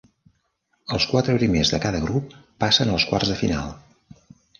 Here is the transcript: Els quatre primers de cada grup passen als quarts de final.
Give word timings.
Els 0.95 1.03
quatre 1.09 1.35
primers 1.41 1.71
de 1.73 1.79
cada 1.83 1.99
grup 2.05 2.33
passen 2.65 2.95
als 2.95 3.05
quarts 3.11 3.33
de 3.33 3.37
final. 3.43 3.71